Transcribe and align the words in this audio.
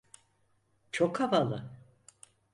Çok 0.91 1.19
havalı. 1.19 1.69